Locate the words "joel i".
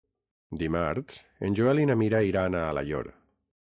1.61-1.87